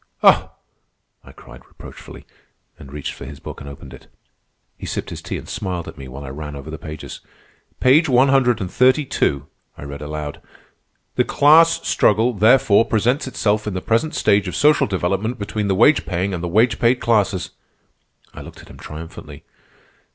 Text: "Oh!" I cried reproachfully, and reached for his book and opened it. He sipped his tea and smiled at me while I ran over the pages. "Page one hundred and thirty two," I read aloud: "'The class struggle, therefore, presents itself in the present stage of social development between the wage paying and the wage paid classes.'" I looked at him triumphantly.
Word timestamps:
"Oh!" 0.23 0.49
I 1.23 1.31
cried 1.31 1.61
reproachfully, 1.67 2.25
and 2.79 2.91
reached 2.91 3.13
for 3.13 3.25
his 3.25 3.39
book 3.39 3.61
and 3.61 3.69
opened 3.69 3.93
it. 3.93 4.07
He 4.75 4.87
sipped 4.87 5.11
his 5.11 5.21
tea 5.21 5.37
and 5.37 5.47
smiled 5.47 5.87
at 5.87 5.99
me 5.99 6.07
while 6.07 6.23
I 6.23 6.29
ran 6.29 6.55
over 6.55 6.71
the 6.71 6.79
pages. 6.79 7.19
"Page 7.79 8.09
one 8.09 8.29
hundred 8.29 8.59
and 8.59 8.71
thirty 8.71 9.05
two," 9.05 9.45
I 9.77 9.83
read 9.83 10.01
aloud: 10.01 10.41
"'The 11.17 11.25
class 11.25 11.87
struggle, 11.87 12.33
therefore, 12.33 12.83
presents 12.83 13.27
itself 13.27 13.67
in 13.67 13.75
the 13.75 13.79
present 13.79 14.15
stage 14.15 14.47
of 14.47 14.55
social 14.55 14.87
development 14.87 15.37
between 15.37 15.67
the 15.67 15.75
wage 15.75 16.03
paying 16.07 16.33
and 16.33 16.41
the 16.43 16.47
wage 16.47 16.79
paid 16.79 16.95
classes.'" 16.95 17.51
I 18.33 18.41
looked 18.41 18.61
at 18.63 18.69
him 18.71 18.79
triumphantly. 18.79 19.43